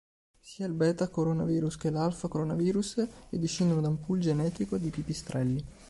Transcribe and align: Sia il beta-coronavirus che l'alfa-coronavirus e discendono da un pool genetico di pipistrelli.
Sia 0.39 0.65
il 0.65 0.73
beta-coronavirus 0.73 1.77
che 1.77 1.91
l'alfa-coronavirus 1.91 3.07
e 3.29 3.37
discendono 3.37 3.81
da 3.81 3.89
un 3.89 3.99
pool 3.99 4.17
genetico 4.19 4.77
di 4.77 4.89
pipistrelli. 4.89 5.63